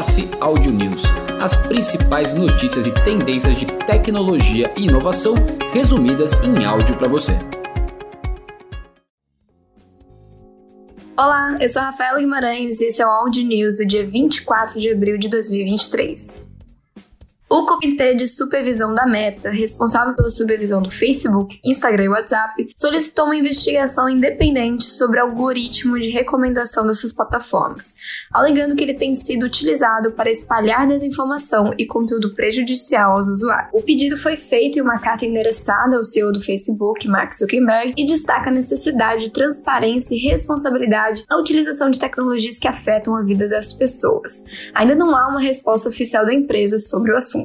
Force 0.00 0.30
Audio 0.40 0.72
News, 0.72 1.02
as 1.42 1.54
principais 1.54 2.32
notícias 2.32 2.86
e 2.86 2.94
tendências 3.04 3.54
de 3.54 3.66
tecnologia 3.84 4.72
e 4.74 4.86
inovação 4.86 5.34
resumidas 5.74 6.40
em 6.42 6.64
áudio 6.64 6.96
para 6.96 7.06
você. 7.06 7.32
Olá, 11.14 11.58
eu 11.60 11.68
sou 11.68 11.82
Rafaela 11.82 12.18
Guimarães 12.18 12.80
e 12.80 12.86
esse 12.86 13.02
é 13.02 13.06
o 13.06 13.10
Audio 13.10 13.44
News 13.44 13.76
do 13.76 13.84
dia 13.84 14.06
24 14.06 14.80
de 14.80 14.90
abril 14.90 15.18
de 15.18 15.28
2023. 15.28 16.34
O 17.52 17.66
Comitê 17.66 18.14
de 18.14 18.28
Supervisão 18.28 18.94
da 18.94 19.04
Meta, 19.04 19.50
responsável 19.50 20.14
pela 20.14 20.30
supervisão 20.30 20.80
do 20.80 20.88
Facebook, 20.88 21.58
Instagram 21.64 22.04
e 22.04 22.08
WhatsApp, 22.08 22.68
solicitou 22.76 23.24
uma 23.24 23.34
investigação 23.34 24.08
independente 24.08 24.84
sobre 24.84 25.18
o 25.18 25.24
algoritmo 25.24 25.98
de 25.98 26.10
recomendação 26.10 26.86
dessas 26.86 27.12
plataformas, 27.12 27.96
alegando 28.32 28.76
que 28.76 28.84
ele 28.84 28.94
tem 28.94 29.16
sido 29.16 29.44
utilizado 29.46 30.12
para 30.12 30.30
espalhar 30.30 30.86
desinformação 30.86 31.74
e 31.76 31.88
conteúdo 31.88 32.36
prejudicial 32.36 33.16
aos 33.16 33.26
usuários. 33.26 33.72
O 33.74 33.82
pedido 33.82 34.16
foi 34.16 34.36
feito 34.36 34.78
em 34.78 34.82
uma 34.82 35.00
carta 35.00 35.26
endereçada 35.26 35.96
ao 35.96 36.04
CEO 36.04 36.32
do 36.32 36.40
Facebook, 36.40 37.08
Mark 37.08 37.34
Zuckerberg, 37.34 37.94
e 37.96 38.06
destaca 38.06 38.48
a 38.48 38.52
necessidade 38.52 39.24
de 39.24 39.30
transparência 39.30 40.14
e 40.14 40.18
responsabilidade 40.18 41.24
na 41.28 41.36
utilização 41.36 41.90
de 41.90 41.98
tecnologias 41.98 42.60
que 42.60 42.68
afetam 42.68 43.16
a 43.16 43.22
vida 43.22 43.48
das 43.48 43.72
pessoas. 43.72 44.40
Ainda 44.72 44.94
não 44.94 45.16
há 45.16 45.26
uma 45.26 45.40
resposta 45.40 45.88
oficial 45.88 46.24
da 46.24 46.32
empresa 46.32 46.78
sobre 46.78 47.10
o 47.10 47.16
assunto. 47.16 47.40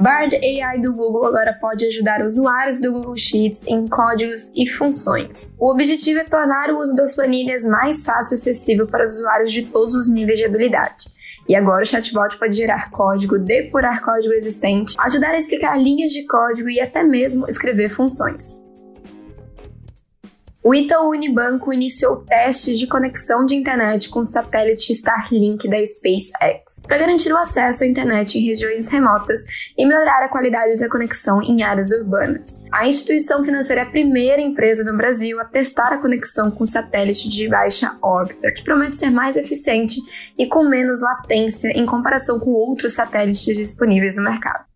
Bard 0.00 0.34
AI 0.34 0.80
do 0.80 0.94
Google 0.94 1.26
agora 1.26 1.52
pode 1.60 1.84
ajudar 1.84 2.22
usuários 2.22 2.80
do 2.80 2.90
Google 2.90 3.18
Sheets 3.18 3.62
em 3.66 3.86
códigos 3.86 4.50
e 4.56 4.66
funções. 4.66 5.52
O 5.58 5.70
objetivo 5.70 6.20
é 6.20 6.24
tornar 6.24 6.70
o 6.70 6.78
uso 6.78 6.96
das 6.96 7.14
planilhas 7.14 7.66
mais 7.66 8.02
fácil 8.02 8.32
e 8.32 8.38
acessível 8.38 8.86
para 8.86 9.04
usuários 9.04 9.52
de 9.52 9.66
todos 9.66 9.94
os 9.94 10.08
níveis 10.08 10.38
de 10.38 10.46
habilidade. 10.46 11.04
E 11.46 11.54
agora 11.54 11.82
o 11.82 11.86
chatbot 11.86 12.38
pode 12.38 12.56
gerar 12.56 12.90
código, 12.90 13.38
depurar 13.38 14.00
código 14.00 14.32
existente, 14.32 14.94
ajudar 14.98 15.32
a 15.32 15.38
explicar 15.38 15.76
linhas 15.78 16.12
de 16.12 16.26
código 16.26 16.70
e 16.70 16.80
até 16.80 17.02
mesmo 17.02 17.46
escrever 17.46 17.90
funções. 17.90 18.69
O 20.62 20.74
Itaú 20.74 21.12
Unibanco 21.12 21.72
iniciou 21.72 22.18
testes 22.18 22.78
de 22.78 22.86
conexão 22.86 23.46
de 23.46 23.54
internet 23.54 24.10
com 24.10 24.20
o 24.20 24.24
satélite 24.26 24.92
Starlink 24.92 25.66
da 25.66 25.78
SpaceX 25.78 26.80
para 26.86 26.98
garantir 26.98 27.32
o 27.32 27.36
acesso 27.38 27.82
à 27.82 27.86
internet 27.86 28.36
em 28.36 28.44
regiões 28.44 28.86
remotas 28.88 29.40
e 29.76 29.86
melhorar 29.86 30.22
a 30.22 30.28
qualidade 30.28 30.78
da 30.78 30.86
conexão 30.86 31.40
em 31.40 31.62
áreas 31.62 31.90
urbanas. 31.92 32.60
A 32.70 32.86
instituição 32.86 33.42
financeira 33.42 33.80
é 33.80 33.84
a 33.84 33.90
primeira 33.90 34.42
empresa 34.42 34.84
no 34.84 34.98
Brasil 34.98 35.40
a 35.40 35.46
testar 35.46 35.94
a 35.94 35.98
conexão 35.98 36.50
com 36.50 36.66
satélite 36.66 37.26
de 37.26 37.48
baixa 37.48 37.96
órbita, 38.02 38.52
que 38.52 38.62
promete 38.62 38.96
ser 38.96 39.08
mais 39.08 39.38
eficiente 39.38 39.98
e 40.36 40.46
com 40.46 40.64
menos 40.64 41.00
latência 41.00 41.68
em 41.68 41.86
comparação 41.86 42.38
com 42.38 42.50
outros 42.50 42.92
satélites 42.92 43.56
disponíveis 43.56 44.14
no 44.16 44.24
mercado. 44.24 44.69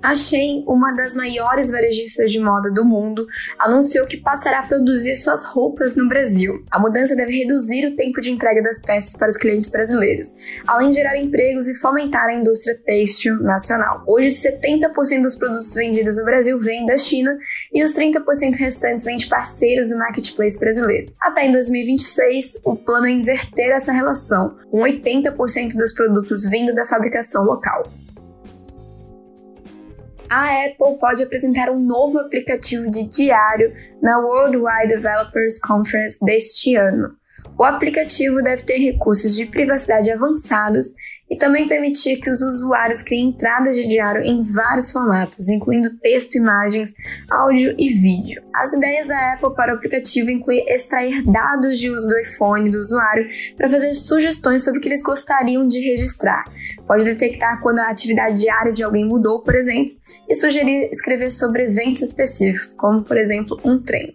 A 0.00 0.14
Shein, 0.14 0.62
uma 0.66 0.92
das 0.92 1.12
maiores 1.12 1.72
varejistas 1.72 2.30
de 2.30 2.38
moda 2.38 2.70
do 2.70 2.84
mundo, 2.84 3.26
anunciou 3.58 4.06
que 4.06 4.16
passará 4.16 4.60
a 4.60 4.66
produzir 4.66 5.16
suas 5.16 5.44
roupas 5.44 5.96
no 5.96 6.08
Brasil. 6.08 6.64
A 6.70 6.78
mudança 6.78 7.16
deve 7.16 7.36
reduzir 7.36 7.84
o 7.84 7.96
tempo 7.96 8.20
de 8.20 8.30
entrega 8.30 8.62
das 8.62 8.80
peças 8.80 9.16
para 9.16 9.28
os 9.28 9.36
clientes 9.36 9.68
brasileiros, 9.68 10.34
além 10.68 10.90
de 10.90 10.96
gerar 10.96 11.18
empregos 11.18 11.66
e 11.66 11.74
fomentar 11.74 12.26
a 12.26 12.32
indústria 12.32 12.78
têxtil 12.78 13.42
nacional. 13.42 14.04
Hoje, 14.06 14.28
70% 14.28 15.22
dos 15.22 15.34
produtos 15.34 15.74
vendidos 15.74 16.16
no 16.16 16.24
Brasil 16.24 16.60
vêm 16.60 16.86
da 16.86 16.96
China 16.96 17.36
e 17.74 17.82
os 17.82 17.92
30% 17.92 18.54
restantes 18.56 19.04
vêm 19.04 19.16
de 19.16 19.26
parceiros 19.26 19.88
do 19.88 19.98
marketplace 19.98 20.60
brasileiro. 20.60 21.12
Até 21.20 21.46
em 21.46 21.52
2026, 21.52 22.60
o 22.64 22.76
plano 22.76 23.06
é 23.06 23.10
inverter 23.10 23.72
essa 23.72 23.90
relação, 23.90 24.56
com 24.70 24.78
80% 24.78 25.74
dos 25.74 25.92
produtos 25.92 26.44
vindo 26.44 26.72
da 26.72 26.86
fabricação 26.86 27.42
local 27.42 27.82
a 30.30 30.66
Apple 30.66 30.98
pode 30.98 31.22
apresentar 31.22 31.70
um 31.70 31.80
novo 31.80 32.18
aplicativo 32.18 32.90
de 32.90 33.04
diário 33.04 33.72
na 34.02 34.18
Worldwide 34.18 34.88
Developers 34.88 35.58
Conference 35.58 36.18
deste 36.20 36.76
ano. 36.76 37.16
O 37.58 37.64
aplicativo 37.64 38.42
deve 38.42 38.62
ter 38.62 38.78
recursos 38.78 39.34
de 39.34 39.46
privacidade 39.46 40.10
avançados 40.10 40.86
e 41.30 41.36
também 41.36 41.68
permitir 41.68 42.16
que 42.16 42.30
os 42.30 42.40
usuários 42.40 43.02
criem 43.02 43.28
entradas 43.28 43.76
de 43.76 43.86
diário 43.86 44.22
em 44.22 44.42
vários 44.42 44.90
formatos, 44.90 45.48
incluindo 45.48 45.96
texto, 45.98 46.36
imagens, 46.36 46.94
áudio 47.30 47.74
e 47.78 47.90
vídeo. 47.90 48.42
As 48.54 48.72
ideias 48.72 49.06
da 49.06 49.34
Apple 49.34 49.54
para 49.54 49.72
o 49.72 49.76
aplicativo 49.76 50.30
incluem 50.30 50.64
extrair 50.68 51.22
dados 51.24 51.78
de 51.78 51.90
uso 51.90 52.08
do 52.08 52.18
iPhone 52.18 52.70
do 52.70 52.78
usuário 52.78 53.28
para 53.56 53.68
fazer 53.68 53.92
sugestões 53.94 54.64
sobre 54.64 54.78
o 54.78 54.82
que 54.82 54.88
eles 54.88 55.02
gostariam 55.02 55.66
de 55.66 55.80
registrar. 55.80 56.44
Pode 56.86 57.04
detectar 57.04 57.60
quando 57.60 57.80
a 57.80 57.88
atividade 57.88 58.40
diária 58.40 58.72
de 58.72 58.82
alguém 58.82 59.04
mudou, 59.04 59.42
por 59.42 59.54
exemplo, 59.54 59.94
e 60.28 60.34
sugerir 60.34 60.88
escrever 60.90 61.30
sobre 61.30 61.64
eventos 61.64 62.02
específicos, 62.02 62.72
como 62.72 63.02
por 63.02 63.16
exemplo 63.16 63.60
um 63.64 63.80
treino. 63.80 64.14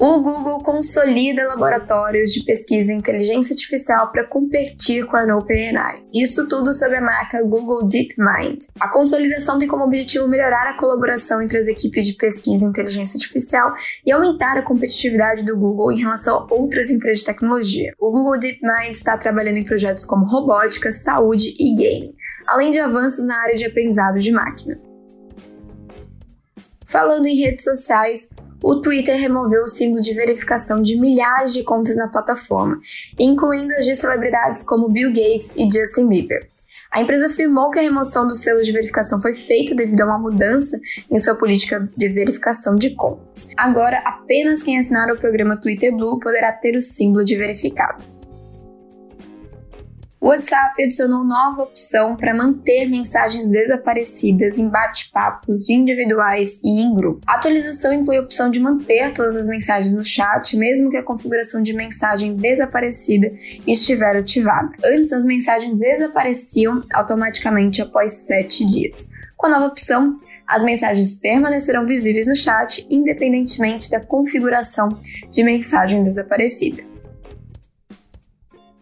O 0.00 0.20
Google 0.20 0.62
consolida 0.62 1.48
laboratórios 1.48 2.30
de 2.30 2.44
pesquisa 2.44 2.92
em 2.92 2.98
inteligência 2.98 3.52
artificial 3.52 4.12
para 4.12 4.24
competir 4.24 5.04
com 5.06 5.16
a 5.16 5.36
OpenAI. 5.36 6.04
Isso 6.14 6.46
tudo 6.46 6.72
sob 6.72 6.94
a 6.94 7.00
marca 7.00 7.42
Google 7.42 7.88
DeepMind. 7.88 8.60
A 8.78 8.88
consolidação 8.88 9.58
tem 9.58 9.66
como 9.66 9.82
objetivo 9.82 10.28
melhorar 10.28 10.70
a 10.70 10.76
colaboração 10.76 11.42
entre 11.42 11.58
as 11.58 11.66
equipes 11.66 12.06
de 12.06 12.12
pesquisa 12.12 12.64
em 12.64 12.68
inteligência 12.68 13.16
artificial 13.16 13.74
e 14.06 14.12
aumentar 14.12 14.56
a 14.56 14.62
competitividade 14.62 15.44
do 15.44 15.58
Google 15.58 15.90
em 15.90 15.98
relação 15.98 16.36
a 16.36 16.54
outras 16.54 16.90
empresas 16.90 17.18
de 17.18 17.24
tecnologia. 17.24 17.92
O 17.98 18.12
Google 18.12 18.38
DeepMind 18.38 18.90
está 18.90 19.18
trabalhando 19.18 19.56
em 19.56 19.64
projetos 19.64 20.04
como 20.04 20.26
robótica, 20.26 20.92
saúde 20.92 21.52
e 21.58 21.74
gaming, 21.74 22.14
além 22.46 22.70
de 22.70 22.78
avanços 22.78 23.26
na 23.26 23.36
área 23.36 23.56
de 23.56 23.64
aprendizado 23.64 24.20
de 24.20 24.30
máquina. 24.30 24.80
Falando 26.86 27.26
em 27.26 27.34
redes 27.34 27.64
sociais, 27.64 28.28
o 28.62 28.80
Twitter 28.80 29.16
removeu 29.16 29.62
o 29.62 29.68
símbolo 29.68 30.00
de 30.00 30.14
verificação 30.14 30.82
de 30.82 30.98
milhares 30.98 31.52
de 31.52 31.62
contas 31.62 31.96
na 31.96 32.08
plataforma, 32.08 32.80
incluindo 33.18 33.72
as 33.74 33.84
de 33.84 33.94
celebridades 33.94 34.62
como 34.62 34.88
Bill 34.88 35.10
Gates 35.10 35.54
e 35.56 35.68
Justin 35.70 36.08
Bieber. 36.08 36.48
A 36.90 37.02
empresa 37.02 37.26
afirmou 37.26 37.70
que 37.70 37.78
a 37.78 37.82
remoção 37.82 38.26
do 38.26 38.34
selo 38.34 38.62
de 38.62 38.72
verificação 38.72 39.20
foi 39.20 39.34
feita 39.34 39.74
devido 39.74 40.00
a 40.00 40.06
uma 40.06 40.18
mudança 40.18 40.80
em 41.10 41.18
sua 41.18 41.34
política 41.34 41.86
de 41.94 42.08
verificação 42.08 42.76
de 42.76 42.90
contas. 42.94 43.48
Agora, 43.56 43.98
apenas 43.98 44.62
quem 44.62 44.78
assinar 44.78 45.12
o 45.12 45.18
programa 45.18 45.60
Twitter 45.60 45.94
Blue 45.94 46.18
poderá 46.18 46.50
ter 46.50 46.76
o 46.76 46.80
símbolo 46.80 47.24
de 47.24 47.36
verificado. 47.36 48.17
O 50.20 50.30
WhatsApp 50.30 50.82
adicionou 50.82 51.22
nova 51.22 51.62
opção 51.62 52.16
para 52.16 52.34
manter 52.34 52.86
mensagens 52.86 53.46
desaparecidas 53.46 54.58
em 54.58 54.68
bate-papos 54.68 55.68
individuais 55.68 56.60
e 56.64 56.80
em 56.80 56.92
grupo. 56.92 57.20
A 57.24 57.36
atualização 57.36 57.92
inclui 57.92 58.16
a 58.16 58.22
opção 58.22 58.50
de 58.50 58.58
manter 58.58 59.12
todas 59.12 59.36
as 59.36 59.46
mensagens 59.46 59.92
no 59.94 60.04
chat, 60.04 60.56
mesmo 60.56 60.90
que 60.90 60.96
a 60.96 61.04
configuração 61.04 61.62
de 61.62 61.72
mensagem 61.72 62.34
desaparecida 62.34 63.32
estiver 63.64 64.16
ativada. 64.16 64.70
Antes, 64.84 65.12
as 65.12 65.24
mensagens 65.24 65.78
desapareciam 65.78 66.82
automaticamente 66.92 67.80
após 67.80 68.26
7 68.26 68.66
dias. 68.66 69.08
Com 69.36 69.46
a 69.46 69.50
nova 69.50 69.66
opção, 69.66 70.18
as 70.48 70.64
mensagens 70.64 71.14
permanecerão 71.14 71.86
visíveis 71.86 72.26
no 72.26 72.34
chat, 72.34 72.84
independentemente 72.90 73.88
da 73.88 74.00
configuração 74.00 74.88
de 75.30 75.44
mensagem 75.44 76.02
desaparecida. 76.02 76.82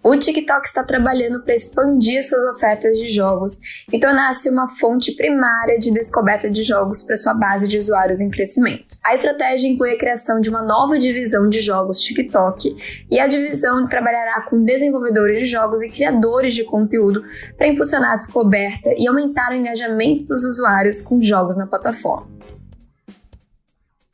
O 0.09 0.17
TikTok 0.17 0.65
está 0.65 0.85
trabalhando 0.85 1.43
para 1.43 1.53
expandir 1.53 2.23
suas 2.23 2.55
ofertas 2.55 2.97
de 2.97 3.09
jogos 3.09 3.59
e 3.93 3.99
tornar-se 3.99 4.49
uma 4.49 4.69
fonte 4.77 5.11
primária 5.17 5.81
de 5.81 5.91
descoberta 5.91 6.49
de 6.49 6.63
jogos 6.63 7.03
para 7.03 7.17
sua 7.17 7.35
base 7.35 7.67
de 7.67 7.77
usuários 7.77 8.21
em 8.21 8.31
crescimento. 8.31 8.95
A 9.05 9.17
estratégia 9.17 9.67
inclui 9.67 9.91
a 9.91 9.99
criação 9.99 10.41
de 10.41 10.49
uma 10.49 10.63
nova 10.63 10.97
divisão 10.97 11.49
de 11.49 11.61
jogos 11.61 11.99
TikTok 11.99 12.77
e 13.11 13.19
a 13.19 13.27
divisão 13.27 13.89
trabalhará 13.89 14.43
com 14.43 14.63
desenvolvedores 14.63 15.41
de 15.41 15.47
jogos 15.47 15.83
e 15.83 15.89
criadores 15.89 16.55
de 16.55 16.63
conteúdo 16.63 17.25
para 17.59 17.67
impulsionar 17.67 18.13
a 18.13 18.17
descoberta 18.17 18.95
e 18.97 19.09
aumentar 19.09 19.51
o 19.51 19.57
engajamento 19.57 20.27
dos 20.27 20.45
usuários 20.45 21.03
com 21.03 21.21
jogos 21.21 21.57
na 21.57 21.67
plataforma. 21.67 22.36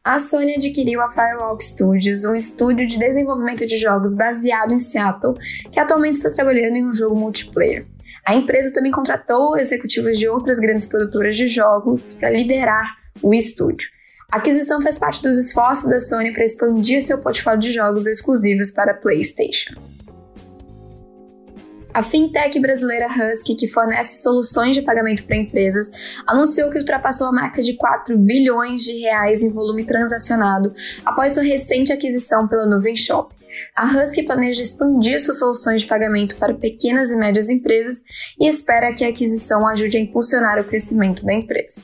A 0.05 0.19
Sony 0.19 0.57
adquiriu 0.57 1.01
a 1.01 1.09
Firewalk 1.09 1.63
Studios, 1.63 2.25
um 2.25 2.35
estúdio 2.35 2.89
de 2.89 2.99
desenvolvimento 2.99 3.65
de 3.65 3.79
jogos 3.79 4.15
baseado 4.15 4.73
em 4.73 4.81
Seattle, 4.81 5.35
que 5.71 5.79
atualmente 5.79 6.17
está 6.17 6.29
trabalhando 6.29 6.75
em 6.75 6.89
um 6.89 6.93
jogo 6.93 7.15
multiplayer. 7.15 7.87
A 8.27 8.35
empresa 8.35 8.73
também 8.73 8.91
contratou 8.91 9.57
executivos 9.57 10.19
de 10.19 10.29
outras 10.29 10.59
grandes 10.59 10.87
produtoras 10.87 11.37
de 11.37 11.47
jogos 11.47 12.17
para 12.17 12.31
liderar 12.31 12.97
o 13.23 13.33
estúdio. 13.33 13.89
A 14.33 14.39
aquisição 14.39 14.83
faz 14.83 14.99
parte 14.99 15.23
dos 15.23 15.39
esforços 15.39 15.89
da 15.89 16.01
Sony 16.01 16.33
para 16.33 16.45
expandir 16.45 17.01
seu 17.01 17.19
portfólio 17.19 17.61
de 17.61 17.71
jogos 17.71 18.05
exclusivos 18.05 18.73
para 18.73 18.95
PlayStation. 18.95 19.75
A 21.95 22.03
fintech 22.03 22.59
brasileira 22.59 23.07
Husky, 23.07 23.55
que 23.55 23.69
fornece 23.69 24.23
soluções 24.23 24.75
de 24.75 24.81
pagamento 24.81 25.25
para 25.25 25.37
empresas, 25.37 25.91
anunciou 26.27 26.71
que 26.71 26.79
ultrapassou 26.79 27.27
a 27.27 27.33
marca 27.33 27.63
de 27.63 27.75
4 27.75 28.17
bilhões 28.17 28.83
de 28.83 28.99
reais 28.99 29.43
em 29.43 29.51
volume 29.51 29.85
transacionado 29.85 30.75
após 31.05 31.35
sua 31.35 31.43
recente 31.43 31.93
aquisição 31.93 32.49
pela 32.49 32.67
Nuvem 32.67 32.97
Shop. 32.97 33.35
A 33.77 33.85
Husky 33.85 34.23
planeja 34.23 34.63
expandir 34.63 35.21
suas 35.21 35.39
soluções 35.39 35.83
de 35.83 35.87
pagamento 35.87 36.37
para 36.37 36.55
pequenas 36.55 37.11
e 37.11 37.17
médias 37.17 37.51
empresas 37.51 38.03
e 38.41 38.49
espera 38.49 38.95
que 38.95 39.05
a 39.05 39.09
aquisição 39.09 39.67
ajude 39.69 39.99
a 39.99 40.01
impulsionar 40.01 40.59
o 40.59 40.65
crescimento 40.65 41.23
da 41.27 41.35
empresa. 41.35 41.83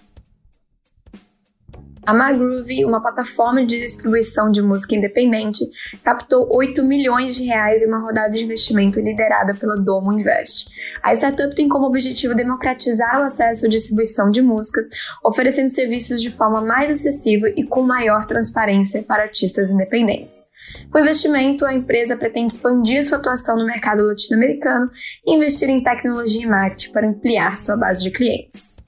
A 2.09 2.15
Magroove, 2.15 2.87
uma 2.87 3.03
plataforma 3.03 3.67
de 3.67 3.81
distribuição 3.81 4.51
de 4.51 4.63
música 4.63 4.97
independente, 4.97 5.63
captou 6.03 6.49
8 6.51 6.83
milhões 6.83 7.37
de 7.37 7.45
reais 7.45 7.83
em 7.83 7.87
uma 7.87 8.01
rodada 8.01 8.31
de 8.31 8.43
investimento 8.43 8.99
liderada 8.99 9.55
pela 9.55 9.77
Domo 9.77 10.15
Invest. 10.15 10.71
A 11.03 11.13
startup 11.13 11.55
tem 11.55 11.69
como 11.69 11.85
objetivo 11.85 12.35
democratizar 12.35 13.21
o 13.21 13.25
acesso 13.25 13.67
à 13.67 13.69
distribuição 13.69 14.31
de 14.31 14.41
músicas, 14.41 14.87
oferecendo 15.23 15.69
serviços 15.69 16.23
de 16.23 16.35
forma 16.35 16.63
mais 16.63 16.89
acessível 16.91 17.53
e 17.55 17.63
com 17.63 17.83
maior 17.83 18.25
transparência 18.25 19.03
para 19.03 19.25
artistas 19.25 19.71
independentes. 19.71 20.47
Com 20.91 20.97
o 20.97 21.03
investimento, 21.03 21.67
a 21.67 21.75
empresa 21.75 22.17
pretende 22.17 22.53
expandir 22.53 23.05
sua 23.05 23.19
atuação 23.19 23.55
no 23.55 23.67
mercado 23.67 24.03
latino-americano 24.03 24.91
e 25.27 25.37
investir 25.37 25.69
em 25.69 25.85
tecnologia 25.85 26.43
e 26.43 26.47
marketing 26.47 26.91
para 26.91 27.07
ampliar 27.07 27.55
sua 27.59 27.77
base 27.77 28.03
de 28.03 28.11
clientes. 28.11 28.88